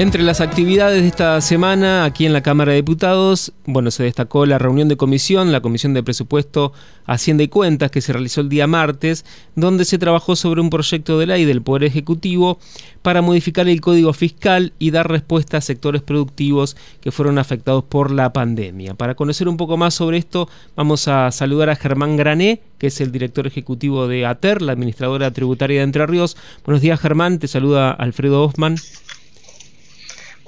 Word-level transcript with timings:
Entre 0.00 0.22
las 0.22 0.40
actividades 0.40 1.02
de 1.02 1.08
esta 1.08 1.38
semana 1.42 2.06
aquí 2.06 2.24
en 2.24 2.32
la 2.32 2.40
Cámara 2.40 2.72
de 2.72 2.76
Diputados, 2.76 3.52
bueno, 3.66 3.90
se 3.90 4.02
destacó 4.02 4.46
la 4.46 4.58
reunión 4.58 4.88
de 4.88 4.96
comisión, 4.96 5.52
la 5.52 5.60
Comisión 5.60 5.92
de 5.92 6.02
Presupuesto, 6.02 6.72
Hacienda 7.04 7.42
y 7.42 7.48
Cuentas, 7.48 7.90
que 7.90 8.00
se 8.00 8.14
realizó 8.14 8.40
el 8.40 8.48
día 8.48 8.66
martes, 8.66 9.26
donde 9.56 9.84
se 9.84 9.98
trabajó 9.98 10.36
sobre 10.36 10.62
un 10.62 10.70
proyecto 10.70 11.18
de 11.18 11.26
ley 11.26 11.44
del 11.44 11.60
Poder 11.60 11.84
Ejecutivo 11.84 12.58
para 13.02 13.20
modificar 13.20 13.68
el 13.68 13.82
Código 13.82 14.14
Fiscal 14.14 14.72
y 14.78 14.90
dar 14.90 15.06
respuesta 15.06 15.58
a 15.58 15.60
sectores 15.60 16.00
productivos 16.00 16.78
que 17.02 17.12
fueron 17.12 17.36
afectados 17.36 17.84
por 17.84 18.10
la 18.10 18.32
pandemia. 18.32 18.94
Para 18.94 19.14
conocer 19.14 19.48
un 19.48 19.58
poco 19.58 19.76
más 19.76 19.92
sobre 19.92 20.16
esto, 20.16 20.48
vamos 20.76 21.08
a 21.08 21.30
saludar 21.30 21.68
a 21.68 21.76
Germán 21.76 22.16
Grané, 22.16 22.62
que 22.78 22.86
es 22.86 23.02
el 23.02 23.12
director 23.12 23.46
ejecutivo 23.46 24.08
de 24.08 24.24
ATER, 24.24 24.62
la 24.62 24.72
administradora 24.72 25.30
tributaria 25.30 25.80
de 25.80 25.84
Entre 25.84 26.06
Ríos. 26.06 26.38
Buenos 26.64 26.80
días, 26.80 26.98
Germán. 26.98 27.38
Te 27.38 27.48
saluda 27.48 27.90
Alfredo 27.90 28.42
Hoffman. 28.42 28.76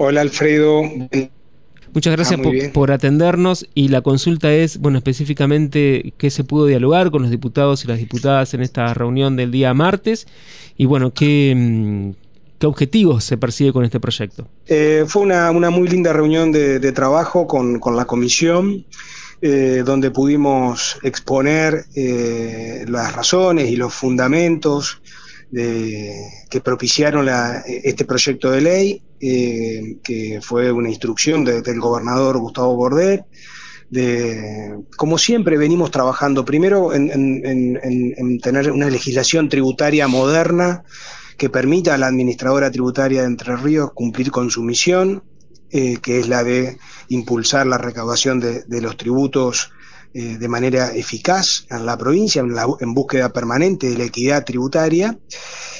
Hola 0.04 0.22
Alfredo. 0.22 0.82
Muchas 1.94 2.16
gracias 2.16 2.40
ah, 2.40 2.70
por, 2.72 2.90
atendernos 2.90 3.68
y 3.72 3.86
la 3.86 4.00
consulta 4.00 4.52
es, 4.52 4.78
bueno, 4.78 4.98
específicamente 4.98 6.12
qué 6.18 6.28
se 6.30 6.42
pudo 6.42 6.66
dialogar 6.66 7.12
con 7.12 7.22
los 7.22 7.30
diputados 7.30 7.84
y 7.84 7.86
las 7.86 7.98
diputadas 7.98 8.52
en 8.52 8.62
esta 8.62 8.92
reunión 8.94 9.36
del 9.36 9.52
día 9.52 9.72
martes 9.74 10.26
y 10.76 10.86
bueno, 10.86 11.12
qué, 11.12 11.54
mm, 11.56 12.10
qué 12.58 12.66
objetivos 12.66 13.22
se 13.22 13.36
persigue 13.36 13.72
con 13.72 13.84
este 13.84 14.00
proyecto. 14.00 14.48
Eh, 14.66 15.04
fue 15.06 15.22
una, 15.22 15.52
muy 15.52 15.86
linda 15.86 16.12
reunión 16.12 16.50
de, 16.50 16.90
trabajo 16.90 17.46
con, 17.46 17.78
la 17.94 18.04
comisión. 18.04 18.84
Eh, 19.44 19.82
donde 19.84 20.12
pudimos 20.12 21.00
exponer 21.02 21.86
eh, 21.96 22.84
las 22.86 23.12
razones 23.12 23.70
y 23.70 23.74
los 23.74 23.92
fundamentos 23.92 25.02
que 25.52 26.60
propiciaron 26.64 27.28
este 27.66 28.04
proyecto 28.04 28.50
de 28.50 28.60
ley, 28.60 29.02
eh, 29.20 29.98
que 30.02 30.40
fue 30.42 30.72
una 30.72 30.88
instrucción 30.88 31.44
del 31.44 31.80
gobernador 31.80 32.38
Gustavo 32.38 32.74
Bordet. 32.74 33.24
De, 33.90 34.74
como 34.96 35.18
siempre 35.18 35.58
venimos 35.58 35.90
trabajando 35.90 36.46
primero 36.46 36.94
en, 36.94 38.40
tener 38.42 38.72
una 38.72 38.88
legislación 38.88 39.50
tributaria 39.50 40.08
moderna 40.08 40.82
que 41.36 41.50
permita 41.50 41.94
a 41.94 41.98
la 41.98 42.06
administradora 42.06 42.70
tributaria 42.70 43.20
de 43.20 43.26
Entre 43.26 43.54
Ríos 43.56 43.90
cumplir 43.92 44.30
con 44.30 44.50
su 44.50 44.62
misión, 44.62 45.22
eh, 45.70 45.98
que 46.00 46.18
es 46.18 46.28
la 46.28 46.42
de 46.42 46.78
impulsar 47.08 47.66
la 47.66 47.76
recaudación 47.76 48.40
de, 48.40 48.80
los 48.80 48.96
tributos 48.96 49.70
eh, 50.14 50.38
de 50.38 50.48
manera 50.48 50.94
eficaz 50.94 51.66
en 51.70 51.86
la 51.86 51.96
provincia, 51.96 52.42
en, 52.42 52.94
búsqueda 52.94 53.32
permanente 53.32 53.88
de 53.90 53.98
la 53.98 54.04
equidad 54.04 54.44
tributaria. 54.44 55.18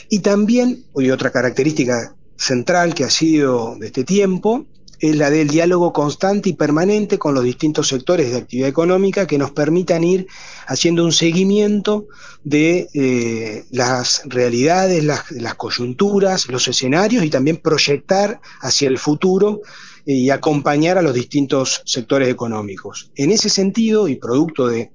Y 0.09 0.21
también, 0.21 0.85
otra 0.93 1.31
característica 1.31 2.15
central 2.37 2.95
que 2.95 3.05
ha 3.05 3.11
sido 3.11 3.77
de 3.79 3.87
este 3.87 4.05
tiempo, 4.05 4.67
es 5.03 5.17
la 5.17 5.31
del 5.31 5.49
diálogo 5.49 5.93
constante 5.93 6.49
y 6.51 6.53
permanente 6.53 7.19
con 7.19 7.35
los 7.35 7.43
distintos 7.43 7.89
sectores 7.89 8.31
de 8.31 8.39
actividad 8.39 8.69
económica 8.69 9.27
que 9.27 9.37
nos 9.37 9.51
permitan 9.51 10.05
ir 10.05 10.29
haciendo 10.69 11.05
un 11.05 11.13
seguimiento 11.13 12.07
de 12.45 12.89
eh, 12.95 13.65
las 13.71 14.23
realidades, 14.27 15.03
las, 15.03 15.55
coyunturas, 15.57 16.47
los 16.47 16.69
escenarios 16.69 17.25
y 17.25 17.31
también 17.31 17.57
proyectar 17.57 18.41
hacia 18.61 18.89
el 18.89 18.97
futuro 18.97 19.61
y 20.05 20.31
acompañar 20.31 20.99
a 20.99 21.03
los 21.03 21.15
distintos 21.15 21.83
sectores 21.85 22.29
económicos. 22.29 23.11
En 23.15 23.31
ese 23.31 23.49
sentido, 23.49 24.09
y 24.09 24.17
producto 24.17 24.69
de, 24.69 24.91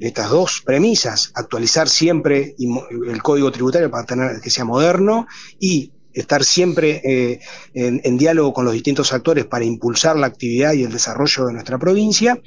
estas 0.00 0.28
dos 0.28 0.62
premisas, 0.66 1.30
actualizar 1.34 1.88
siempre 1.88 2.56
el 2.58 3.22
código 3.22 3.52
tributario 3.52 3.88
para 3.88 4.04
tener 4.04 4.40
que 4.40 4.50
sea 4.50 4.64
moderno 4.64 5.28
y 5.60 5.92
estar 6.12 6.42
siempre 6.44 7.00
eh, 7.04 7.40
en, 7.74 8.18
diálogo 8.18 8.52
con 8.52 8.64
los 8.64 8.74
distintos 8.74 9.12
actores 9.12 9.46
para 9.46 9.64
impulsar 9.64 10.16
la 10.16 10.26
actividad 10.26 10.72
y 10.72 10.82
el 10.82 10.92
desarrollo 10.92 11.46
de 11.46 11.52
nuestra 11.52 11.78
provincia, 11.78 12.40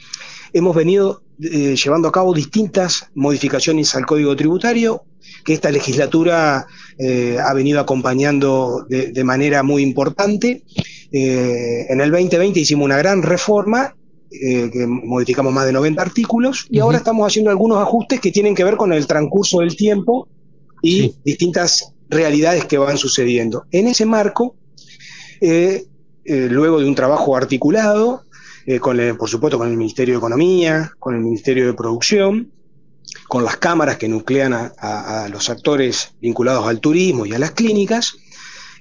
hemos 0.51 0.75
venido 0.75 1.23
eh, 1.41 1.75
llevando 1.81 2.09
a 2.09 2.11
cabo 2.11 2.33
distintas 2.33 3.09
modificaciones 3.15 3.95
al 3.95 4.05
código 4.05 4.35
tributario 4.35 5.05
que 5.45 5.53
esta 5.53 5.71
legislatura 5.71 6.67
eh, 6.97 7.37
ha 7.41 7.53
venido 7.53 7.79
acompañando 7.79 8.85
de 8.89 9.23
manera 9.23 9.63
muy 9.63 9.81
importante 9.81 10.63
eh, 11.15 11.85
en 11.89 12.01
el 12.01 12.09
2020 12.09 12.59
hicimos 12.59 12.85
una 12.85 12.97
gran 12.97 13.21
reforma 13.21 13.95
eh, 14.31 14.71
que 14.73 14.87
modificamos 14.87 15.53
más 15.53 15.67
de 15.67 15.71
90 15.71 16.01
artículos 16.01 16.65
y 16.71 16.79
ahora 16.79 16.97
estamos 16.97 17.27
haciendo 17.27 17.51
algunos 17.51 17.77
ajustes 17.77 18.19
que 18.19 18.31
tienen 18.31 18.55
que 18.55 18.63
ver 18.63 18.77
con 18.77 18.91
el 18.91 19.05
transcurso 19.05 19.59
del 19.59 19.75
tiempo 19.75 20.27
y 20.81 21.13
distintas 21.23 21.93
realidades 22.09 22.65
que 22.65 22.79
van 22.79 22.97
sucediendo. 22.97 23.65
En 23.69 23.85
ese 23.87 24.07
marco, 24.07 24.55
eh, 25.39 25.85
luego 26.25 26.79
de 26.79 26.87
un 26.87 26.95
trabajo 26.95 27.37
articulado, 27.37 28.23
con 28.81 28.97
por 29.15 29.29
supuesto 29.29 29.59
con 29.59 29.69
el 29.69 29.77
Ministerio 29.77 30.15
de 30.15 30.17
Economía, 30.17 30.93
con 30.97 31.13
el 31.13 31.21
Ministerio 31.21 31.67
de 31.67 31.73
Producción, 31.73 32.51
con 33.27 33.45
las 33.45 33.57
cámaras 33.57 33.97
que 33.97 34.07
nuclean 34.07 34.53
a 34.53 35.27
los 35.29 35.49
actores 35.51 36.15
vinculados 36.19 36.65
al 36.65 36.79
turismo 36.79 37.27
y 37.27 37.33
a 37.33 37.39
las 37.39 37.51
clínicas, 37.51 38.15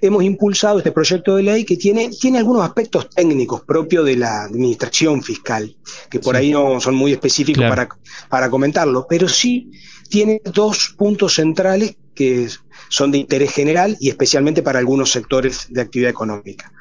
hemos 0.03 0.25
impulsado 0.25 0.79
este 0.79 0.93
proyecto 0.93 1.37
de 1.37 1.45
ley 1.45 1.65
que 1.65 1.77
tiene, 1.77 2.11
tiene 2.11 2.39
algunos 2.39 2.65
aspectos 2.65 3.09
técnicos 3.09 3.63
propios 3.63 4.05
de 4.05 4.17
la 4.17 4.43
administración 4.43 5.23
fiscal, 5.23 5.77
que 6.11 6.19
por 6.19 6.37
ahí 6.37 6.51
no 6.51 6.81
son 6.81 6.97
muy 6.97 7.13
específicos 7.13 7.65
para, 7.69 7.89
para 8.29 8.51
comentarlo, 8.51 9.07
pero 9.09 9.29
sí 9.29 9.71
tiene 10.09 10.43
dos 10.45 10.95
puntos 10.99 11.35
centrales 11.35 11.97
que 12.15 12.49
son 12.89 13.13
de 13.13 13.19
interés 13.19 13.53
general 13.53 13.97
y 14.01 14.11
especialmente 14.11 14.63
para 14.63 14.81
algunos 14.81 15.11
sectores 15.11 15.67
de 15.71 15.81
actividad 15.81 16.11
económica. 16.11 16.73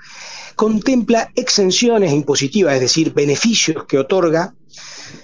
Contempla 0.56 1.32
exenciones 1.36 2.12
impositivas, 2.12 2.74
es 2.76 2.82
decir, 2.82 3.14
beneficios 3.14 3.86
que 3.86 4.00
otorga 4.00 4.56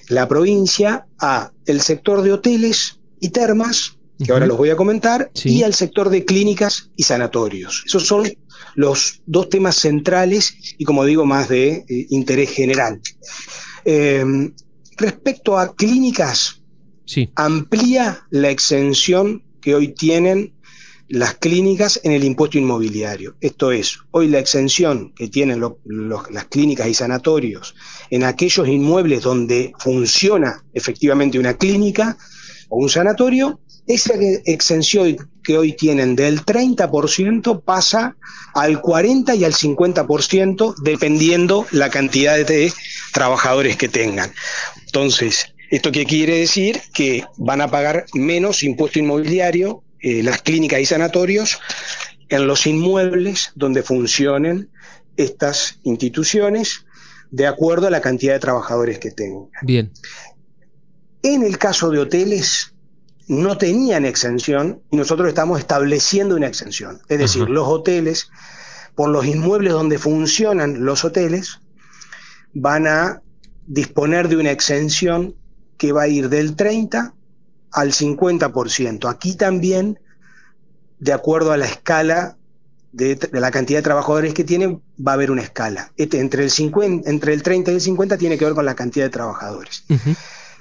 la 0.07 0.27
provincia 0.27 1.07
a 1.19 1.51
el 1.65 1.81
sector 1.81 2.21
de 2.21 2.31
hoteles 2.31 2.99
y 3.19 3.29
termas, 3.29 3.96
que 4.23 4.31
ahora 4.31 4.47
los 4.47 4.57
voy 4.57 4.69
a 4.69 4.75
comentar, 4.75 5.31
y 5.43 5.63
al 5.63 5.73
sector 5.73 6.09
de 6.09 6.25
clínicas 6.25 6.89
y 6.95 7.03
sanatorios. 7.03 7.83
Esos 7.85 8.07
son 8.07 8.31
los 8.75 9.21
dos 9.25 9.49
temas 9.49 9.75
centrales 9.75 10.75
y, 10.77 10.85
como 10.85 11.05
digo, 11.05 11.25
más 11.25 11.49
de 11.49 11.85
eh, 11.87 12.07
interés 12.09 12.49
general. 12.49 12.99
Em, 13.85 14.53
respecto 14.97 15.57
a 15.57 15.75
clínicas, 15.75 16.61
amplía 17.35 18.25
la 18.29 18.49
exención 18.49 19.43
que 19.61 19.75
hoy 19.75 19.89
tienen 19.89 20.53
las 21.09 21.35
clínicas 21.35 22.01
en 22.03 22.11
el 22.11 22.23
impuesto 22.23 22.57
inmobiliario. 22.57 23.35
Esto 23.39 23.71
es, 23.71 23.99
hoy 24.11 24.27
la 24.27 24.39
exención 24.39 25.13
que 25.15 25.29
tienen 25.29 25.63
las 26.29 26.45
clínicas 26.45 26.87
y 26.87 26.93
sanatorios 26.93 27.75
en 28.09 28.23
aquellos 28.23 28.67
inmuebles 28.67 29.21
donde 29.21 29.73
funciona 29.79 30.63
efectivamente 30.73 31.39
una 31.39 31.53
clínica 31.53 32.17
o 32.69 32.77
un 32.77 32.89
sanatorio, 32.89 33.61
esa 33.87 34.13
exención 34.45 35.29
que 35.43 35.57
hoy 35.57 35.73
tienen 35.73 36.15
del 36.15 36.43
30% 36.45 37.63
pasa 37.63 38.17
al 38.53 38.81
40 38.81 39.35
y 39.35 39.45
al 39.45 39.53
50% 39.53 40.75
dependiendo 40.83 41.65
la 41.71 41.89
cantidad 41.89 42.37
de 42.37 42.71
trabajadores 43.13 43.77
que 43.77 43.87
tengan. 43.87 44.31
Entonces, 44.85 45.53
¿esto 45.71 45.91
qué 45.91 46.05
quiere 46.05 46.39
decir? 46.39 46.81
Que 46.93 47.23
van 47.37 47.61
a 47.61 47.71
pagar 47.71 48.05
menos 48.13 48.63
impuesto 48.63 48.99
inmobiliario 48.99 49.83
eh, 50.01 50.21
las 50.21 50.41
clínicas 50.41 50.79
y 50.81 50.85
sanatorios 50.85 51.59
en 52.29 52.45
los 52.45 52.67
inmuebles 52.67 53.51
donde 53.55 53.83
funcionen 53.83 54.69
estas 55.15 55.79
instituciones 55.83 56.85
de 57.31 57.47
acuerdo 57.47 57.87
a 57.87 57.89
la 57.89 58.01
cantidad 58.01 58.33
de 58.33 58.39
trabajadores 58.39 58.99
que 58.99 59.11
tengan. 59.11 59.49
Bien. 59.63 59.91
En 61.23 61.43
el 61.43 61.57
caso 61.57 61.89
de 61.89 61.99
hoteles, 61.99 62.73
no 63.27 63.57
tenían 63.57 64.05
exención 64.05 64.81
y 64.89 64.97
nosotros 64.97 65.27
estamos 65.27 65.59
estableciendo 65.59 66.35
una 66.35 66.47
exención. 66.47 67.01
Es 67.09 67.19
decir, 67.19 67.49
los 67.49 67.67
hoteles, 67.67 68.29
por 68.95 69.09
los 69.09 69.25
inmuebles 69.25 69.73
donde 69.73 69.97
funcionan 69.97 70.85
los 70.85 71.03
hoteles, 71.03 71.59
van 72.53 72.87
a 72.87 73.21
disponer 73.67 74.29
de 74.29 74.37
una 74.37 74.51
exención 74.51 75.35
que 75.77 75.91
va 75.91 76.03
a 76.03 76.07
ir 76.07 76.29
del 76.29 76.55
30 76.55 77.13
al 77.71 77.91
50%. 77.91 79.09
Aquí 79.09 79.35
también, 79.35 79.99
de 80.99 81.13
acuerdo 81.13 81.51
a 81.51 81.57
la 81.57 81.65
escala 81.65 82.37
de, 82.93 83.19
la 83.33 83.51
cantidad 83.51 83.79
de 83.79 83.83
trabajadores 83.83 84.33
que 84.33 84.45
tienen, 84.45 84.81
va 85.05 85.11
a 85.11 85.15
haber 85.15 85.31
una 85.31 85.43
escala. 85.43 85.91
Este, 85.97 86.19
entre, 86.19 86.43
el 86.43 86.49
50, 86.49 87.09
entre 87.09 87.33
el 87.33 87.43
30 87.43 87.71
y 87.71 87.75
el 87.75 87.81
50 87.81 88.17
tiene 88.17 88.37
que 88.37 88.45
ver 88.45 88.53
con 88.53 88.65
la 88.65 88.75
cantidad 88.75 89.05
de 89.05 89.11
trabajadores. 89.11 89.83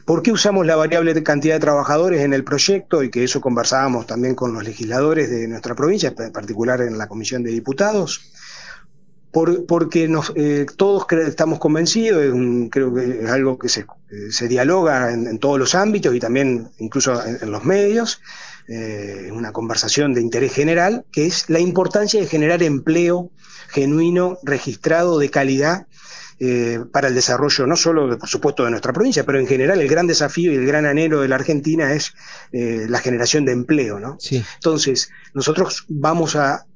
¿Por 0.07 0.23
qué 0.23 0.31
usamos 0.31 0.65
la 0.65 0.77
variable 0.77 1.15
de 1.15 1.25
cantidad 1.25 1.57
de 1.57 1.61
trabajadores 1.61 2.21
en 2.21 2.33
el 2.33 2.45
proyecto? 2.45 3.03
Y 3.03 3.11
que 3.11 3.25
eso 3.25 3.41
conversábamos 3.41 4.07
también 4.07 4.37
con 4.37 4.55
los 4.55 4.63
legisladores 4.63 5.29
de 5.29 5.49
nuestra 5.49 5.75
provincia, 5.75 6.15
en 6.17 6.33
particular 6.33 6.81
en 6.81 6.97
la 6.97 7.09
Comisión 7.09 7.43
de 7.43 7.51
Diputados. 7.51 8.31
porque 9.33 10.09
eh, 10.37 10.67
todos 10.77 11.07
estamos 11.27 11.59
convencidos, 11.59 12.23
creo 12.71 12.95
que 12.95 13.25
es 13.25 13.31
algo 13.31 13.59
que 13.59 13.69
se, 13.69 14.49
dialoga 14.49 15.13
en, 15.13 15.39
todos 15.41 15.59
los 15.59 15.75
ámbitos 15.75 16.15
y 16.15 16.21
también 16.21 16.71
incluso 16.79 17.21
en, 17.27 17.51
los 17.51 17.65
medios, 17.65 18.21
eh, 18.69 19.29
una 19.33 19.51
conversación 19.51 20.15
de 20.15 20.21
interés 20.21 20.55
general, 20.55 21.05
que 21.11 21.27
es 21.27 21.51
la 21.51 21.59
importancia 21.59 22.21
de 22.21 22.29
generar 22.29 22.63
empleo 22.63 23.33
genuino, 23.71 24.39
registrado, 24.45 25.19
de 25.19 25.31
calidad, 25.31 25.89
eh, 26.39 26.81
para 26.93 27.09
el 27.09 27.15
desarrollo 27.15 27.67
no 27.67 27.77
solo, 27.77 28.19
por 28.19 28.29
supuesto, 28.29 28.65
de 28.65 28.71
nuestra 28.71 28.93
provincia, 28.93 29.25
pero 29.25 29.39
en 29.39 29.47
general 29.47 29.81
el 29.81 29.89
gran 29.89 30.07
desafío 30.07 30.53
y 30.53 30.57
el 30.57 30.67
gran 30.67 30.87
anhelo 30.87 31.21
de 31.23 31.29
la 31.29 31.37
Argentina 31.37 31.93
es 31.93 32.15
eh, 32.53 32.87
la 32.89 32.99
generación 32.99 33.45
de 33.45 33.53
empleo. 33.53 33.99
¿no? 33.99 34.19
Entonces, 34.31 35.11
nosotros 35.35 35.85
vamos 35.89 36.37
a, 36.37 36.67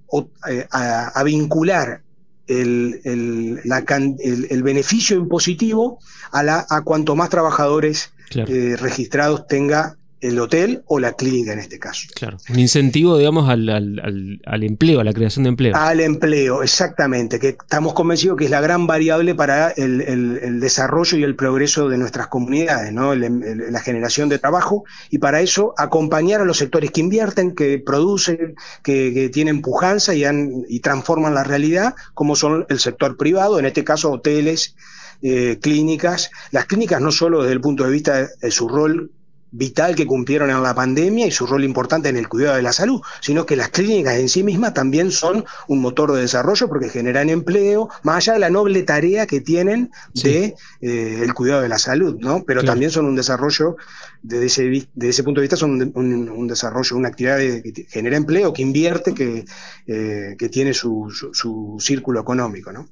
vincular 1.25 2.03
el, 2.47 3.01
el, 3.05 4.63
beneficio 4.63 5.17
impositivo 5.17 5.99
a, 6.33 6.43
la, 6.43 6.67
a 6.69 6.83
cuanto 6.83 7.15
más 7.15 7.29
trabajadores 7.29 8.13
registrados 8.35 9.47
tenga 9.47 9.97
el 10.21 10.39
hotel 10.39 10.83
o 10.87 10.99
la 10.99 11.15
clínica 11.15 11.53
en 11.53 11.59
este 11.59 11.79
caso. 11.79 12.09
Claro, 12.15 12.39
un 12.49 12.59
incentivo, 12.59 13.17
digamos, 13.17 13.49
al, 13.49 13.69
al, 13.69 14.41
al, 14.45 14.63
empleo, 14.63 15.01
a 15.01 15.05
la 15.05 15.13
creación 15.13 15.45
de 15.45 15.49
empleo. 15.49 15.75
Al 15.75 16.01
empleo, 16.01 16.63
exactamente, 16.63 17.39
que 17.39 17.49
estamos 17.49 17.95
convencidos 17.95 18.37
que 18.37 18.45
es 18.45 18.51
la 18.51 18.61
gran 18.61 18.87
variable 18.87 19.35
para 19.35 19.71
el, 19.71 20.01
el, 20.03 20.61
desarrollo 20.61 21.17
y 21.17 21.23
el 21.23 21.37
progreso 21.37 21.89
de 21.89 21.97
nuestras 21.97 22.27
comunidades, 22.27 22.93
¿no? 22.93 23.15
la 23.15 23.81
generación 23.81 24.29
de 24.29 24.39
trabajo, 24.39 24.85
y 25.11 25.19
para 25.19 25.41
eso 25.41 25.75
acompañar 25.79 26.41
a 26.41 26.45
los 26.45 26.59
sectores 26.59 26.91
que 26.91 27.01
invierten, 27.01 27.55
que 27.55 27.79
producen, 27.79 28.57
que, 28.83 29.31
tienen 29.33 29.63
pujanza 29.63 30.15
y, 30.15 30.25
han, 30.25 30.65
y 30.69 30.81
transforman 30.81 31.35
la 31.35 31.45
realidad, 31.45 31.95
como 32.15 32.37
son 32.37 32.67
el 32.69 32.79
sector 32.79 33.17
privado, 33.17 33.59
en 33.59 33.67
este 33.67 33.85
caso 33.85 34.11
hoteles, 34.11 34.75
eh, 35.23 35.59
clínicas. 35.61 36.31
Las 36.51 36.65
clínicas 36.65 37.01
no 37.01 37.13
solo 37.13 37.43
desde 37.43 37.53
el 37.53 37.61
punto 37.61 37.85
de 37.85 37.91
vista 37.91 38.29
de 38.41 38.51
su 38.51 38.69
rol 38.69 39.11
vital 39.53 39.97
que 39.97 40.07
cumplieron 40.07 40.51
en 40.51 40.63
la 40.63 40.75
pandemia 40.75 41.27
y 41.27 41.31
su 41.31 41.47
rol 41.47 41.65
importante 41.65 42.09
en 42.09 42.17
el 42.17 42.29
cuidado 42.29 42.57
de 42.57 42.63
la 42.63 42.73
salud, 42.73 43.01
sino 43.21 43.47
que 43.47 43.57
las 43.57 43.71
clínicas 43.71 44.15
en 44.15 44.29
sí 44.29 44.43
mismas 44.43 44.75
también 44.75 45.11
son 45.11 45.45
un 45.69 45.81
motor 45.81 46.13
de 46.13 46.21
desarrollo 46.21 46.69
porque 46.69 46.89
generan 46.89 47.29
empleo, 47.29 47.89
más 48.03 48.17
allá 48.17 48.35
de 48.35 48.39
la 48.41 48.51
noble 48.51 48.83
tarea 48.83 49.27
que 49.27 49.41
tienen 49.41 49.91
de 50.15 50.55
eh, 50.81 51.21
el 51.23 51.35
cuidado 51.35 51.63
de 51.63 51.69
la 51.69 51.79
salud, 51.79 52.17
¿no? 52.21 52.45
Pero 52.45 52.63
también 52.63 52.91
son 52.91 53.07
un 53.07 53.17
desarrollo, 53.17 53.77
desde 54.23 54.47
ese, 54.47 54.89
de 54.95 55.09
ese 55.09 55.23
punto 55.25 55.41
de 55.41 55.45
vista, 55.45 55.57
son 55.57 55.93
un, 55.95 56.47
desarrollo, 56.47 56.97
una 56.97 57.09
actividad 57.09 57.39
que 57.39 57.87
genera 57.89 58.17
empleo, 58.17 58.53
que 58.53 58.63
invierte, 58.63 59.15
que, 59.15 59.45
eh, 59.87 60.37
que 60.39 60.49
tiene 60.49 60.75
su, 60.75 61.11
su, 61.33 61.77
círculo 61.81 62.21
económico, 62.21 62.73
¿no? 62.73 62.89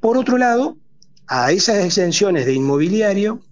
Por 0.00 0.18
otro 0.18 0.38
lado, 0.38 0.76
a 1.26 1.52
esas 1.52 1.84
exenciones 1.84 2.46
de 2.46 2.54
inmobiliario 2.54 3.42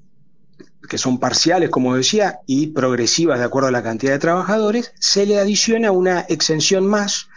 que 0.89 0.99
son 0.99 1.19
parciales, 1.19 1.71
como 1.71 1.97
decía, 1.97 2.41
y 2.47 2.69
progresivas 2.69 3.39
de 3.39 3.45
acuerdo 3.45 3.69
a 3.69 3.73
la 3.73 3.83
cantidad 3.83 4.13
de 4.13 4.19
trabajadores, 4.19 4.93
se 4.99 5.27
le 5.27 5.39
adiciona 5.39 5.91
una 5.91 6.21
exención 6.21 6.87
más, 6.87 7.29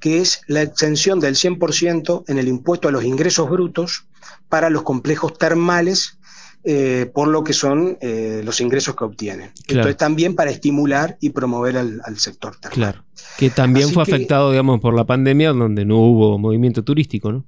que 0.00 0.20
es 0.20 0.42
la 0.46 0.62
exención 0.62 1.20
del 1.20 1.34
100% 1.34 2.24
en 2.28 2.38
el 2.38 2.48
impuesto 2.48 2.88
a 2.88 2.92
los 2.92 3.04
ingresos 3.04 3.48
brutos 3.48 4.06
para 4.48 4.70
los 4.70 4.82
complejos 4.82 5.36
termales, 5.38 6.18
eh, 6.64 7.10
por 7.14 7.28
lo 7.28 7.44
que 7.44 7.52
son 7.52 7.98
eh, 8.00 8.42
los 8.44 8.60
ingresos 8.60 8.96
que 8.96 9.04
obtienen. 9.04 9.52
Entonces 9.68 9.96
también 9.96 10.34
para 10.34 10.50
estimular 10.50 11.16
y 11.20 11.30
promover 11.30 11.76
al, 11.76 12.18
sector 12.18 12.56
termal. 12.56 12.74
Claro, 12.74 13.04
que 13.38 13.50
también 13.50 13.90
fue 13.90 14.02
afectado, 14.02 14.50
digamos, 14.50 14.80
por 14.80 14.94
la 14.94 15.04
pandemia, 15.04 15.52
donde 15.52 15.84
no 15.84 15.98
hubo 15.98 16.38
movimiento 16.38 16.82
turístico, 16.82 17.32
¿no? 17.32 17.44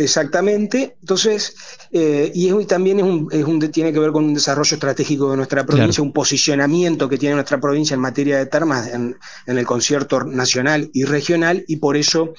Exactamente. 0.00 0.96
Entonces, 1.00 1.54
eh, 1.92 2.32
y 2.34 2.64
también 2.64 3.00
es 3.00 3.04
un, 3.04 3.28
es 3.30 3.44
un, 3.44 3.60
tiene 3.70 3.92
que 3.92 3.98
ver 3.98 4.12
con 4.12 4.24
un 4.24 4.34
desarrollo 4.34 4.74
estratégico 4.74 5.30
de 5.30 5.36
nuestra 5.36 5.66
provincia, 5.66 6.02
un 6.02 6.12
posicionamiento 6.12 7.06
que 7.08 7.18
tiene 7.18 7.34
nuestra 7.34 7.60
provincia 7.60 7.94
en 7.94 8.00
materia 8.00 8.38
de 8.38 8.46
termas 8.46 8.88
en, 8.88 9.16
el 9.46 9.66
concierto 9.66 10.24
nacional 10.24 10.90
y 10.94 11.04
regional, 11.04 11.64
y 11.68 11.76
por 11.76 11.98
eso 11.98 12.32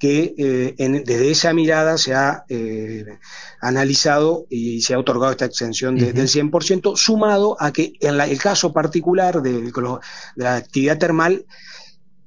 que 0.00 0.34
eh, 0.36 1.02
desde 1.06 1.30
esa 1.30 1.54
mirada 1.54 1.98
se 1.98 2.14
ha 2.14 2.44
eh, 2.48 3.04
analizado 3.60 4.46
y 4.50 4.82
se 4.82 4.94
ha 4.94 4.98
otorgado 4.98 5.30
esta 5.30 5.44
exención 5.44 5.96
del 5.96 6.16
100%, 6.16 6.96
sumado 6.96 7.56
a 7.60 7.72
que 7.72 7.92
en 8.00 8.20
el 8.20 8.38
caso 8.38 8.72
particular 8.72 9.40
de 9.40 9.72
la 10.34 10.56
actividad 10.56 10.98
termal, 10.98 11.46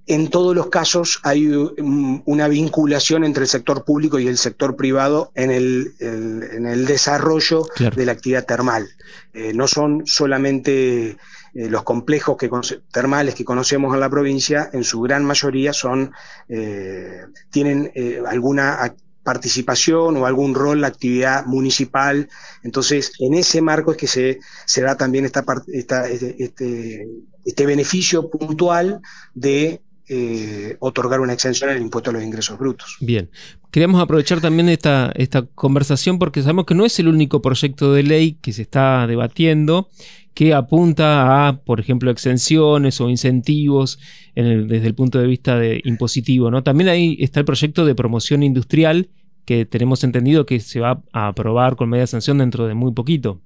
en 0.07 0.29
todos 0.29 0.55
los 0.55 0.69
casos 0.69 1.19
hay 1.23 1.47
una 1.47 2.47
vinculación 2.47 3.25
entre 3.25 3.43
el 3.43 3.49
sector 3.49 3.83
público 3.83 4.19
y 4.19 4.27
el 4.27 4.37
sector 4.37 4.75
privado 4.75 5.31
en 5.35 5.51
el, 5.51 5.93
en 5.99 6.65
el 6.65 6.85
desarrollo 6.85 7.63
de 7.77 8.05
la 8.05 8.13
actividad 8.13 8.45
termal. 8.45 8.87
Eh, 9.33 9.53
no 9.53 9.67
son 9.67 10.07
solamente 10.07 11.09
eh, 11.09 11.17
los 11.53 11.83
complejos 11.83 12.37
que, 12.37 12.49
termales 12.91 13.35
que 13.35 13.43
conocemos 13.43 13.93
en 13.93 13.99
la 13.99 14.09
provincia, 14.09 14.69
en 14.71 14.85
su 14.85 15.01
gran 15.01 15.25
mayoría 15.25 15.73
son, 15.73 16.13
eh, 16.47 17.25
tienen 17.51 17.91
alguna 18.25 18.95
participación 19.23 20.15
o 20.15 20.25
algún 20.25 20.55
rol 20.55 20.79
la 20.79 20.87
actividad 20.87 21.45
municipal. 21.45 22.29
Entonces, 22.63 23.11
en 23.19 23.33
ese 23.33 23.61
marco 23.61 23.91
es 23.91 23.97
que 23.97 24.07
se, 24.07 24.39
se 24.65 24.81
da 24.81 24.95
también 24.95 25.25
esta, 25.25 25.43
esta 25.67 26.07
este, 26.07 26.41
este, 26.41 27.07
este 27.43 27.65
beneficio 27.65 28.29
puntual 28.29 29.01
de 29.33 29.81
eh, 30.09 30.77
otorgar 30.79 31.19
una 31.19 31.33
exención 31.33 31.69
al 31.69 31.81
impuesto 31.81 32.09
a 32.09 32.13
los 32.13 32.23
ingresos 32.23 32.57
brutos. 32.57 32.97
Bien, 33.01 33.29
queríamos 33.71 34.01
aprovechar 34.01 34.41
también 34.41 34.69
esta, 34.69 35.11
esta 35.15 35.43
conversación 35.43 36.19
porque 36.19 36.41
sabemos 36.41 36.65
que 36.65 36.75
no 36.75 36.85
es 36.85 36.99
el 36.99 37.07
único 37.07 37.41
proyecto 37.41 37.93
de 37.93 38.03
ley 38.03 38.37
que 38.41 38.53
se 38.53 38.61
está 38.61 39.05
debatiendo 39.07 39.89
que 40.37 40.53
apunta 40.53 41.47
a, 41.47 41.63
por 41.63 41.79
ejemplo, 41.79 42.11
exenciones 42.11 43.01
o 43.01 43.09
incentivos 43.09 43.97
desde 44.35 44.85
el 44.85 44.93
punto 44.93 45.17
de 45.17 45.25
vista 45.25 45.57
de 45.57 45.81
impositivo. 45.83 46.51
¿no? 46.51 46.61
También 46.61 46.89
ahí 46.89 47.17
está 47.19 47.39
el 47.39 47.45
proyecto 47.47 47.85
de 47.87 47.95
promoción 47.95 48.43
industrial 48.43 49.09
que 49.45 49.65
tenemos 49.65 50.03
entendido 50.03 50.45
que 50.45 50.59
se 50.59 50.79
va 50.79 51.01
a 51.11 51.29
aprobar 51.29 51.75
con 51.75 51.89
media 51.89 52.05
sanción 52.05 52.37
dentro 52.37 52.67
de 52.67 52.75
muy 52.75 52.93
poquito. 52.93 53.41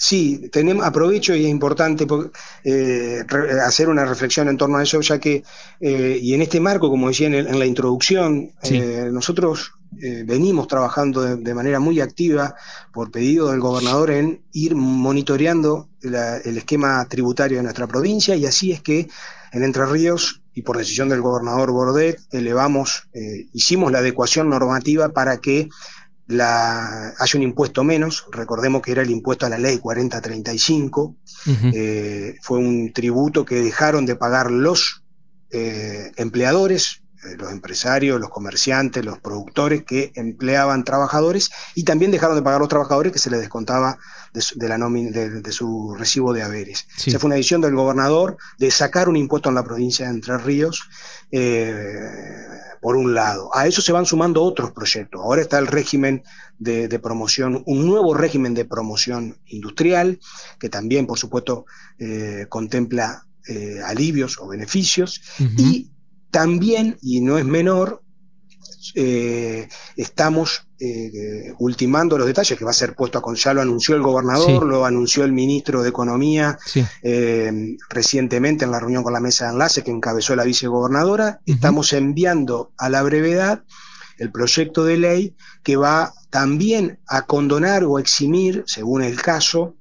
Sí, 0.00 0.48
tenemos, 0.52 0.86
aprovecho 0.86 1.34
y 1.34 1.44
es 1.44 1.50
importante 1.50 2.06
eh, 2.62 3.24
hacer 3.66 3.88
una 3.88 4.04
reflexión 4.04 4.48
en 4.48 4.56
torno 4.56 4.78
a 4.78 4.84
eso, 4.84 5.00
ya 5.00 5.18
que, 5.18 5.42
eh, 5.80 6.20
y 6.22 6.34
en 6.34 6.42
este 6.42 6.60
marco, 6.60 6.88
como 6.88 7.08
decía 7.08 7.26
en, 7.26 7.58
la 7.58 7.66
introducción, 7.66 8.52
eh, 8.62 9.10
nosotros 9.12 9.72
venimos 9.90 10.68
trabajando 10.68 11.36
de, 11.36 11.54
manera 11.54 11.80
muy 11.80 12.00
activa 12.00 12.54
por 12.92 13.10
pedido 13.10 13.50
del 13.50 13.58
gobernador 13.58 14.10
en 14.12 14.42
ir 14.52 14.76
monitoreando 14.76 15.88
el 16.02 16.58
esquema 16.58 17.04
tributario 17.08 17.56
de 17.56 17.64
nuestra 17.64 17.86
provincia 17.88 18.36
y 18.36 18.44
así 18.44 18.70
es 18.70 18.82
que 18.82 19.08
en 19.50 19.64
Entre 19.64 19.86
Ríos 19.86 20.42
y 20.52 20.60
por 20.60 20.76
decisión 20.76 21.08
del 21.08 21.22
gobernador 21.22 21.72
Bordet 21.72 22.20
elevamos, 22.32 23.08
hicimos 23.54 23.90
la 23.90 24.00
adecuación 24.00 24.50
normativa 24.50 25.08
para 25.08 25.38
que 25.38 25.70
la, 26.28 27.14
hay 27.18 27.28
un 27.34 27.42
impuesto 27.42 27.82
menos, 27.84 28.26
recordemos 28.30 28.82
que 28.82 28.92
era 28.92 29.02
el 29.02 29.10
impuesto 29.10 29.46
a 29.46 29.48
la 29.48 29.58
ley 29.58 29.78
4035, 29.78 31.16
eh, 31.74 32.36
fue 32.42 32.58
un 32.58 32.92
tributo 32.92 33.44
que 33.44 33.56
dejaron 33.56 34.04
de 34.04 34.14
pagar 34.14 34.50
los 34.50 35.02
eh, 35.50 36.12
empleadores, 36.16 37.02
eh, 37.24 37.36
los 37.36 37.50
empresarios, 37.50 38.20
los 38.20 38.28
comerciantes, 38.28 39.04
los 39.04 39.18
productores 39.18 39.82
que 39.84 40.12
empleaban 40.14 40.84
trabajadores 40.84 41.50
y 41.74 41.82
también 41.82 42.10
dejaron 42.10 42.36
de 42.36 42.42
pagar 42.42 42.60
los 42.60 42.68
trabajadores 42.68 43.12
que 43.12 43.18
se 43.18 43.30
les 43.30 43.40
descontaba 43.40 43.98
de 44.32 44.40
su, 44.40 44.58
la 44.60 44.78
de, 44.78 45.52
su 45.52 45.96
recibo 45.98 46.32
de 46.32 46.42
haberes. 46.42 46.86
Esa 47.04 47.18
fue 47.18 47.28
una 47.28 47.36
decisión 47.36 47.60
del 47.60 47.74
gobernador 47.74 48.36
de 48.58 48.70
sacar 48.70 49.08
un 49.08 49.16
impuesto 49.16 49.48
en 49.48 49.56
la 49.56 49.64
provincia 49.64 50.06
de 50.06 50.12
Entre 50.12 50.36
Ríos, 50.38 50.88
eh, 51.32 51.90
por 52.80 52.96
un 52.96 53.14
lado. 53.14 53.50
A 53.54 53.66
eso 53.66 53.82
se 53.82 53.92
van 53.92 54.06
sumando 54.06 54.42
otros 54.42 54.72
proyectos. 54.72 55.20
Ahora 55.20 55.42
está 55.42 55.58
el 55.58 55.66
régimen 55.66 56.22
de, 56.58 56.98
promoción, 56.98 57.62
un 57.66 57.86
nuevo 57.86 58.14
régimen 58.14 58.54
de 58.54 58.64
promoción 58.64 59.38
industrial, 59.46 60.18
que 60.58 60.68
también, 60.68 61.06
por 61.06 61.18
supuesto, 61.18 61.66
eh, 61.98 62.46
contempla 62.48 63.24
alivios 63.86 64.38
o 64.38 64.46
beneficios, 64.46 65.22
y 65.56 65.90
también, 66.30 66.98
y 67.00 67.22
no 67.22 67.38
es 67.38 67.46
menor, 67.46 68.02
eh, 68.94 69.68
estamos 69.96 70.67
eh, 70.80 71.52
ultimando 71.58 72.16
los 72.16 72.26
detalles 72.26 72.56
que 72.56 72.64
va 72.64 72.70
a 72.70 72.74
ser 72.74 72.94
puesto 72.94 73.18
a 73.18 73.34
ya 73.34 73.52
lo 73.52 73.60
anunció 73.60 73.96
el 73.96 74.02
gobernador, 74.02 74.64
lo 74.64 74.84
anunció 74.84 75.24
el 75.24 75.32
ministro 75.32 75.82
de 75.82 75.88
Economía 75.88 76.56
eh, 77.02 77.76
recientemente 77.88 78.64
en 78.64 78.70
la 78.70 78.78
reunión 78.78 79.02
con 79.02 79.12
la 79.12 79.20
mesa 79.20 79.46
de 79.46 79.52
enlace 79.52 79.82
que 79.82 79.90
encabezó 79.90 80.36
la 80.36 80.44
vicegobernadora. 80.44 81.40
Estamos 81.46 81.92
enviando 81.92 82.70
a 82.76 82.88
la 82.88 83.02
brevedad 83.02 83.64
el 84.18 84.30
proyecto 84.30 84.84
de 84.84 84.98
ley 84.98 85.34
que 85.62 85.76
va 85.76 86.14
también 86.30 86.98
a 87.06 87.26
condonar 87.26 87.84
o 87.84 87.98
eximir, 87.98 88.64
según 88.66 89.02
el 89.02 89.20
caso, 89.20 89.74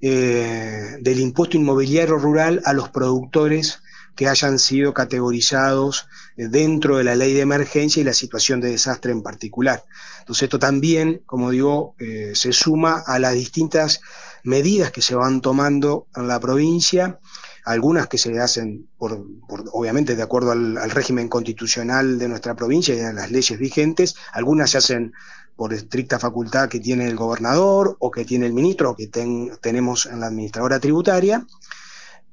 del 0.00 1.18
impuesto 1.18 1.56
inmobiliario 1.56 2.16
rural 2.16 2.60
a 2.64 2.74
los 2.74 2.90
productores 2.90 3.80
que 4.14 4.28
hayan 4.28 4.58
sido 4.58 4.94
categorizados 4.94 6.06
eh, 6.36 6.48
dentro 6.48 6.98
de 6.98 7.04
la 7.04 7.16
ley 7.16 7.34
de 7.34 7.40
emergencia 7.40 8.00
y 8.00 8.04
la 8.04 8.14
situación 8.14 8.60
de 8.60 8.70
desastre 8.70 9.12
en 9.12 9.22
particular. 9.22 9.84
Entonces 10.20 10.44
esto 10.44 10.58
también, 10.58 11.22
como 11.26 11.50
digo, 11.50 11.94
eh, 11.98 12.32
se 12.34 12.52
suma 12.52 13.02
a 13.06 13.18
las 13.18 13.34
distintas 13.34 14.00
medidas 14.42 14.90
que 14.90 15.02
se 15.02 15.14
van 15.14 15.40
tomando 15.40 16.06
en 16.14 16.28
la 16.28 16.38
provincia 16.40 17.18
algunas 17.64 18.08
que 18.08 18.18
se 18.18 18.38
hacen, 18.38 18.88
por, 18.98 19.24
obviamente, 19.72 20.16
de 20.16 20.22
acuerdo 20.22 20.52
al, 20.52 20.90
régimen 20.90 21.28
constitucional 21.28 22.18
de 22.18 22.28
nuestra 22.28 22.54
provincia 22.54 22.94
y 22.94 23.00
a 23.00 23.12
las 23.12 23.30
leyes 23.30 23.58
vigentes, 23.58 24.16
algunas 24.32 24.70
se 24.70 24.78
hacen 24.78 25.12
por 25.56 25.72
estricta 25.72 26.18
facultad 26.18 26.68
que 26.68 26.80
tiene 26.80 27.06
el 27.06 27.16
gobernador 27.16 27.96
o 28.00 28.10
que 28.10 28.24
tiene 28.24 28.46
el 28.46 28.52
ministro 28.52 28.90
o 28.90 28.96
que 28.96 29.06
tenemos 29.06 30.06
en 30.06 30.20
la 30.20 30.26
administradora 30.26 30.78
tributaria, 30.78 31.46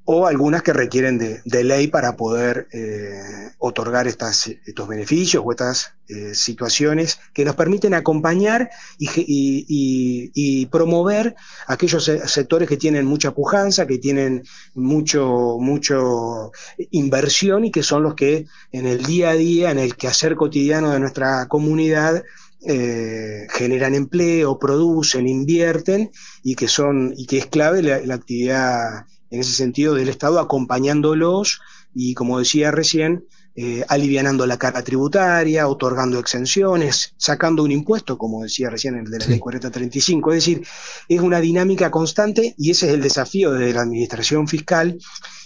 o 0.05 0.25
algunas 0.25 0.63
que 0.63 0.73
requieren 0.73 1.17
de, 1.17 1.63
ley 1.63 1.87
para 1.87 2.15
poder 2.15 2.67
eh, 2.73 3.51
otorgar 3.59 4.07
estos 4.07 4.87
beneficios 4.87 5.43
o 5.45 5.51
estas 5.51 5.93
eh, 6.07 6.33
situaciones 6.33 7.19
que 7.33 7.45
nos 7.45 7.55
permiten 7.55 7.93
acompañar 7.93 8.69
y, 8.97 10.65
promover 10.71 11.35
aquellos 11.67 12.11
sectores 12.25 12.67
que 12.67 12.77
tienen 12.77 13.05
mucha 13.05 13.31
pujanza, 13.31 13.85
que 13.85 13.99
tienen 13.99 14.43
mucho, 14.73 15.57
mucho 15.59 16.51
inversión 16.91 17.65
y 17.65 17.71
que 17.71 17.83
son 17.83 18.03
los 18.03 18.15
que 18.15 18.47
en 18.71 18.87
el 18.87 19.03
día 19.03 19.31
a 19.31 19.35
día, 19.35 19.71
en 19.71 19.79
el 19.79 19.95
quehacer 19.95 20.35
cotidiano 20.35 20.91
de 20.91 20.99
nuestra 20.99 21.47
comunidad, 21.47 22.23
eh, 22.63 23.47
generan 23.49 23.95
empleo, 23.95 24.59
producen, 24.59 25.27
invierten 25.27 26.11
y 26.43 26.55
que 26.55 26.67
son 26.67 27.13
y 27.15 27.25
que 27.25 27.39
es 27.39 27.47
clave 27.47 27.81
la 27.81 28.13
actividad 28.13 29.05
en 29.31 29.39
ese 29.39 29.53
sentido 29.53 29.95
del 29.95 30.09
Estado 30.09 30.39
acompañándolos 30.39 31.61
y, 31.95 32.13
como 32.13 32.39
decía 32.39 32.69
recién, 32.69 33.25
eh, 33.53 33.83
alivianando 33.89 34.45
la 34.45 34.57
carga 34.57 34.81
tributaria, 34.81 35.67
otorgando 35.67 36.19
exenciones, 36.19 37.13
sacando 37.17 37.63
un 37.63 37.71
impuesto, 37.71 38.17
como 38.17 38.43
decía 38.43 38.69
recién 38.69 38.95
el 38.95 39.11
de 39.11 39.19
la 39.19 39.25
ley 39.25 39.39
4035. 39.39 40.31
Es 40.31 40.35
decir, 40.37 40.65
es 41.09 41.19
una 41.19 41.41
dinámica 41.41 41.91
constante 41.91 42.55
y 42.57 42.71
ese 42.71 42.87
es 42.87 42.93
el 42.93 43.01
desafío 43.01 43.51
de 43.51 43.73
la 43.73 43.81
administración 43.81 44.47
fiscal 44.47 44.97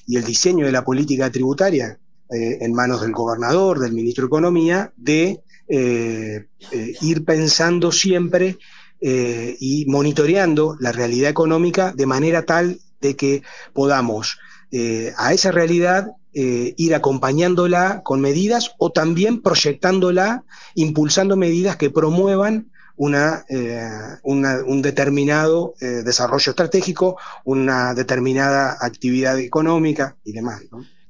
y 0.05 0.17
el 0.17 0.23
diseño 0.23 0.67
de 0.67 0.71
la 0.71 0.85
política 0.85 1.31
tributaria 1.31 1.97
eh, 2.29 2.59
en 2.61 2.73
manos 2.73 3.01
del 3.01 3.11
gobernador, 3.11 3.79
del 3.79 3.93
ministro 3.93 4.25
de 4.25 4.27
Economía, 4.27 4.93
de 4.97 5.41
eh, 5.67 6.47
ir 7.01 7.25
pensando 7.25 7.91
siempre 7.91 8.57
y 9.01 9.85
monitoreando 9.87 10.77
la 10.79 10.91
realidad 10.91 11.29
económica 11.29 11.93
de 11.95 12.07
manera 12.07 12.43
tal 12.43 12.79
de 13.01 13.15
que 13.15 13.43
podamos 13.73 14.37
eh, 14.71 15.13
a 15.17 15.33
esa 15.33 15.51
realidad 15.51 16.11
eh, 16.33 16.73
ir 16.77 16.95
acompañándola 16.95 18.01
con 18.03 18.19
medidas 18.19 18.71
o 18.77 18.91
también 18.91 19.41
proyectándola, 19.41 20.43
impulsando 20.73 21.37
medidas 21.37 21.77
que 21.77 21.89
promuevan 21.89 22.71
una, 22.97 23.45
eh, 23.49 23.89
un 24.23 24.81
determinado 24.81 25.75
desarrollo 25.79 26.49
estratégico, 26.49 27.17
una 27.43 27.93
determinada 27.93 28.77
actividad 28.79 29.37
económica 29.39 30.15
y 30.23 30.31
demás. 30.31 30.61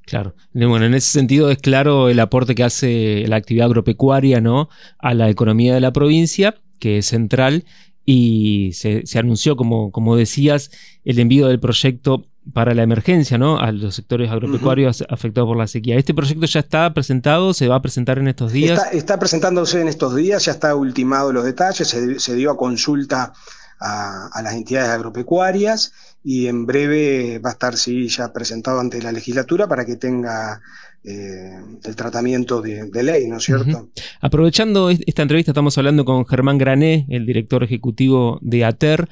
Claro. 0.04 0.34
Bueno, 0.52 0.86
en 0.86 0.94
ese 0.94 1.10
sentido 1.10 1.50
es 1.50 1.58
claro 1.58 2.08
el 2.08 2.20
aporte 2.20 2.54
que 2.54 2.62
hace 2.62 3.24
la 3.26 3.36
actividad 3.36 3.66
agropecuaria 3.66 4.40
¿no? 4.40 4.68
a 4.98 5.14
la 5.14 5.28
economía 5.28 5.74
de 5.74 5.80
la 5.80 5.92
provincia, 5.92 6.54
que 6.78 6.98
es 6.98 7.06
central 7.06 7.64
y 8.06 8.70
se, 8.72 9.02
anunció, 9.18 9.56
como, 9.56 9.90
como 9.90 10.16
decías, 10.16 10.70
el 11.04 11.18
envío 11.18 11.48
del 11.48 11.58
proyecto 11.58 12.24
para 12.52 12.72
la 12.74 12.84
emergencia, 12.84 13.36
¿no? 13.36 13.58
A 13.58 13.72
los 13.72 13.96
sectores 13.96 14.30
agropecuarios 14.30 15.04
afectados 15.10 15.48
por 15.48 15.56
la 15.56 15.66
sequía. 15.66 15.96
¿Este 15.96 16.14
proyecto 16.14 16.46
ya 16.46 16.60
está 16.60 16.94
presentado? 16.94 17.52
¿Se 17.52 17.66
va 17.66 17.74
a 17.74 17.82
presentar 17.82 18.18
en 18.18 18.28
estos 18.28 18.52
días? 18.52 18.80
Está, 18.92 19.18
presentándose 19.18 19.80
en 19.80 19.88
estos 19.88 20.14
días, 20.14 20.44
ya 20.44 20.52
está 20.52 20.76
ultimado 20.76 21.32
los 21.32 21.44
detalles, 21.44 21.88
se, 21.88 22.34
dio 22.36 22.52
a 22.52 22.56
consulta 22.56 23.32
a, 23.80 24.28
a, 24.32 24.42
las 24.42 24.54
entidades 24.54 24.90
agropecuarias 24.90 25.92
y 26.24 26.46
en 26.46 26.66
breve 26.66 27.38
va 27.38 27.50
a 27.50 27.52
estar, 27.52 27.76
sí, 27.76 28.08
ya 28.08 28.32
presentado 28.32 28.80
ante 28.80 29.02
la 29.02 29.12
legislatura 29.12 29.68
para 29.68 29.84
que 29.84 29.96
tenga 29.96 30.60
eh, 31.08 31.56
el 31.84 31.94
tratamiento 31.94 32.60
de, 32.60 32.90
ley, 33.04 33.28
¿no 33.28 33.36
es 33.36 33.44
cierto? 33.44 33.90
Aprovechando 34.20 34.90
esta 34.90 35.22
entrevista, 35.22 35.52
estamos 35.52 35.78
hablando 35.78 36.04
con 36.04 36.26
Germán 36.26 36.58
Grané, 36.58 37.06
el 37.08 37.24
director 37.26 37.62
ejecutivo 37.62 38.40
de 38.42 38.64
ATER. 38.64 39.08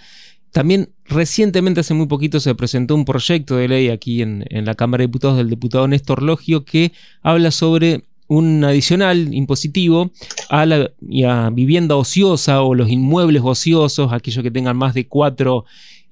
También 0.51 0.91
recientemente, 1.05 1.81
hace 1.81 1.95
muy 1.95 2.09
poquito, 2.09 2.41
se 2.41 2.57
presentó 2.57 2.97
un 2.97 3.05
proyecto 3.05 3.57
de 3.57 3.69
ley 3.69 3.91
aquí 3.91 4.23
en, 4.23 4.45
la 4.51 4.75
Cámara 4.75 5.03
de 5.03 5.07
Diputados 5.07 5.37
del 5.37 5.49
diputado 5.49 5.87
Néstor 5.87 6.25
Logio 6.25 6.65
que 6.65 6.91
habla 7.23 7.53
sobre 7.53 8.03
un 8.35 8.65
adicional 8.65 9.33
impositivo 9.35 10.11
a 10.51 10.67
la 10.67 10.91
vivienda 11.53 11.97
ociosa 11.97 12.63
o 12.63 12.75
los 12.75 12.91
inmuebles 12.91 13.43
ociosos, 13.45 14.13
aquellos 14.13 14.43
que 14.43 14.51
tengan 14.51 14.77
más 14.77 14.95
de 14.95 15.09
cuatro 15.09 15.65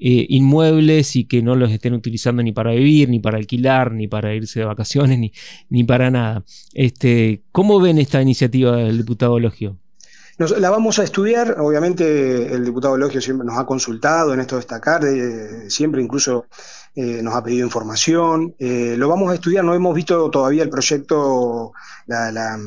eh, 0.05 0.27
inmuebles 0.31 1.15
y 1.15 1.27
que 1.27 1.43
no 1.43 1.55
los 1.55 1.71
estén 1.71 1.95
utilizando 1.95 2.43
ni 2.43 2.51
para 2.51 2.73
vivir, 2.73 3.09
ni 3.09 3.21
para 3.21 3.39
alquilar, 3.39 3.93
ni 3.93 4.09
para 4.09 4.35
irse 4.35 4.59
de 4.59 4.67
vacaciones, 4.67 5.17
ni, 5.21 5.33
ni 5.69 5.85
para 5.85 6.11
nada. 6.11 6.45
Este, 6.75 7.43
¿Cómo 7.53 7.81
ven 7.81 7.99
esta 7.99 8.21
iniciativa 8.21 8.77
del 8.77 8.99
diputado 8.99 9.39
Logio? 9.39 9.79
la 10.59 10.71
vamos 10.71 10.99
a 10.99 11.05
estudiar, 11.05 11.57
obviamente 11.61 12.53
el 12.53 12.65
diputado 12.65 12.97
Logio 12.97 13.21
siempre 13.21 13.47
nos 13.47 13.57
ha 13.59 13.67
consultado 13.67 14.35
en 14.35 14.41
esto 14.41 14.57
de 14.57 14.61
destacar, 14.61 15.03
siempre 15.69 16.03
incluso 16.03 16.47
eh, 16.95 17.23
nos 17.23 17.35
ha 17.35 17.43
pedido 17.43 17.67
información, 17.67 18.55
eh, 18.59 18.95
lo 18.97 19.09
vamos 19.09 19.31
a 19.31 19.35
estudiar, 19.35 19.65
no 19.65 19.75
hemos 19.75 19.95
visto 19.95 20.31
todavía 20.31 20.63
el 20.63 20.71
proyecto, 20.71 21.73
la, 22.07 22.59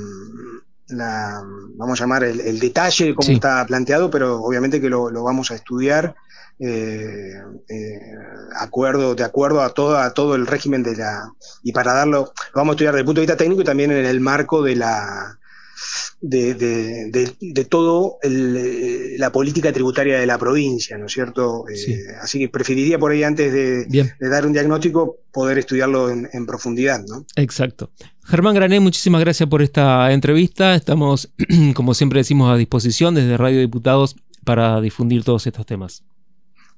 vamos 0.88 2.00
a 2.00 2.04
llamar 2.04 2.24
el, 2.24 2.60
detalle, 2.60 3.16
cómo 3.16 3.32
está 3.32 3.66
planteado, 3.66 4.10
pero 4.10 4.42
obviamente 4.42 4.82
que 4.82 4.90
lo, 4.90 5.10
lo 5.10 5.24
vamos 5.24 5.52
a 5.52 5.56
estudiar 5.56 6.16
eh, 6.58 7.34
eh, 7.68 8.00
acuerdo, 8.58 9.14
de 9.14 9.26
acuerdo 9.26 9.62
a, 9.62 9.74
todo, 9.74 9.98
a 9.98 10.14
todo 10.14 10.36
el 10.36 10.48
régimen 10.48 10.84
de 10.84 10.96
la... 10.96 11.32
Y 11.64 11.74
para 11.74 11.94
darlo, 11.94 12.34
lo 12.54 12.56
vamos 12.56 12.74
a 12.74 12.76
estudiar 12.76 12.94
desde 12.94 13.02
el 13.02 13.06
punto 13.06 13.22
de 13.22 13.28
vista 13.28 13.38
técnico 13.38 13.62
y 13.62 13.66
también 13.66 13.92
en 13.92 14.06
el 14.06 14.20
marco 14.22 14.62
de 14.64 14.76
la... 14.76 15.38
De, 16.22 16.56
de, 16.56 17.66
todo 17.66 18.18
eh, 18.24 19.16
la 19.20 19.32
política 19.32 19.72
tributaria 19.72 20.20
de 20.20 20.26
la 20.26 20.40
provincia, 20.40 20.98
¿no 20.98 21.06
es 21.06 21.12
cierto? 21.12 21.66
Eh, 21.70 22.00
así 22.20 22.40
que 22.40 22.50
preferiría 22.50 22.98
por 22.98 23.12
ahí 23.12 23.24
antes 23.24 23.54
de, 23.54 24.10
dar 24.20 24.48
un 24.48 24.54
diagnóstico 24.54 25.18
poder 25.32 25.60
estudiarlo 25.60 26.10
en, 26.10 26.28
en, 26.34 26.46
profundidad, 26.48 27.04
¿no? 27.06 27.26
Exacto. 27.36 27.92
Germán 28.24 28.56
Grané, 28.56 28.80
muchísimas 28.80 29.22
gracias 29.22 29.48
por 29.48 29.62
esta 29.62 30.12
entrevista. 30.12 30.74
Estamos, 30.74 31.32
como 31.76 31.94
siempre 31.94 32.22
decimos, 32.22 32.52
a 32.52 32.58
disposición 32.58 33.14
desde 33.14 33.38
Radio 33.38 33.60
Diputados 33.60 34.16
para 34.44 34.82
difundir 34.82 35.24
todos 35.24 35.46
estos 35.46 35.66
temas. 35.66 36.04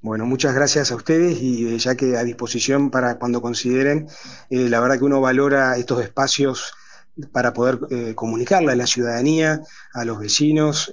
Bueno, 0.00 0.26
muchas 0.26 0.54
gracias 0.54 0.92
a 0.92 0.96
ustedes 0.96 1.40
y 1.42 1.74
eh, 1.74 1.78
ya 1.78 1.96
que 1.96 2.16
a 2.16 2.22
disposición 2.22 2.90
para 2.90 3.18
cuando 3.18 3.42
consideren, 3.42 4.06
eh, 4.48 4.68
la 4.68 4.78
verdad 4.78 4.98
que 4.98 5.04
uno 5.04 5.20
valora 5.20 5.76
estos 5.76 6.00
espacios 6.02 6.72
para 7.32 7.52
poder 7.52 7.78
eh, 7.90 8.14
comunicarle 8.14 8.72
a 8.72 8.76
la 8.76 8.86
ciudadanía, 8.86 9.60
a 9.94 10.04
los 10.04 10.18
vecinos, 10.18 10.92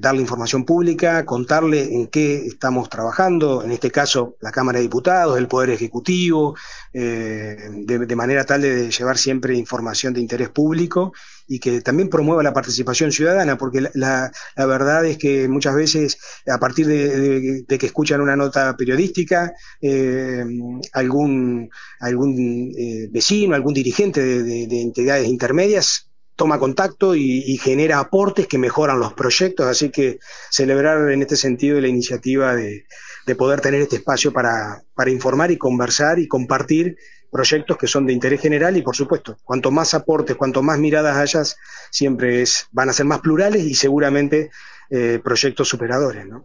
darle 0.00 0.20
información 0.20 0.64
pública, 0.64 1.24
contarle 1.24 1.94
en 1.94 2.06
qué 2.08 2.46
estamos 2.46 2.88
trabajando, 2.88 3.64
en 3.64 3.72
este 3.72 3.90
caso 3.90 4.36
la 4.40 4.52
Cámara 4.52 4.78
de 4.78 4.82
Diputados, 4.82 5.38
el 5.38 5.48
Poder 5.48 5.70
Ejecutivo, 5.70 6.54
de, 6.92 8.16
manera 8.16 8.44
tal 8.44 8.62
de 8.62 8.90
llevar 8.90 9.18
siempre 9.18 9.54
información 9.54 10.14
de 10.14 10.20
interés 10.20 10.50
público 10.50 11.12
y 11.48 11.60
que 11.60 11.80
también 11.80 12.08
promueva 12.08 12.42
la 12.42 12.52
participación 12.52 13.12
ciudadana, 13.12 13.56
porque 13.56 13.88
la, 13.94 14.32
verdad 14.56 15.04
es 15.04 15.18
que 15.18 15.48
muchas 15.48 15.74
veces, 15.74 16.18
a 16.46 16.58
partir 16.58 16.86
de, 16.86 17.64
que 17.66 17.86
escuchan 17.86 18.20
una 18.20 18.36
nota 18.36 18.76
periodística, 18.76 19.52
eh, 19.80 20.44
algún, 20.92 21.70
algún 22.00 22.72
eh, 22.76 23.08
vecino, 23.10 23.54
algún 23.54 23.74
dirigente 23.74 24.42
de, 24.42 24.80
entidades 24.80 25.28
intermedias 25.28 26.05
toma 26.36 26.58
contacto 26.58 27.16
y, 27.16 27.56
genera 27.56 27.98
aportes 27.98 28.46
que 28.46 28.58
mejoran 28.58 29.00
los 29.00 29.14
proyectos, 29.14 29.66
así 29.66 29.90
que 29.90 30.18
celebrar 30.50 31.10
en 31.10 31.22
este 31.22 31.36
sentido 31.36 31.80
la 31.80 31.88
iniciativa 31.88 32.54
de, 32.54 32.84
de 33.26 33.34
poder 33.34 33.60
tener 33.60 33.80
este 33.80 33.96
espacio 33.96 34.32
para, 34.32 34.82
para 34.94 35.10
informar 35.10 35.50
y 35.50 35.56
conversar 35.56 36.18
y 36.18 36.28
compartir 36.28 36.96
proyectos 37.32 37.76
que 37.76 37.86
son 37.86 38.06
de 38.06 38.12
interés 38.12 38.40
general 38.40 38.76
y 38.76 38.82
por 38.82 38.94
supuesto, 38.94 39.36
cuanto 39.44 39.70
más 39.70 39.94
aportes, 39.94 40.36
cuanto 40.36 40.62
más 40.62 40.78
miradas 40.78 41.16
hayas, 41.16 41.56
siempre 41.90 42.42
es, 42.42 42.68
van 42.70 42.90
a 42.90 42.92
ser 42.92 43.06
más 43.06 43.20
plurales 43.20 43.64
y 43.64 43.74
seguramente 43.74 44.50
eh, 44.90 45.20
proyectos 45.24 45.68
superadores. 45.68 46.26
¿no? 46.26 46.44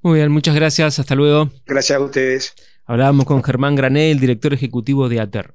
Muy 0.00 0.18
bien, 0.18 0.32
muchas 0.32 0.54
gracias, 0.54 0.98
hasta 0.98 1.14
luego. 1.14 1.50
Gracias 1.66 1.98
a 1.98 2.00
ustedes. 2.00 2.54
Hablábamos 2.86 3.26
con 3.26 3.42
Germán 3.42 3.76
Grané, 3.76 4.10
el 4.10 4.18
director 4.18 4.52
ejecutivo 4.54 5.08
de 5.08 5.20
ATER. 5.20 5.54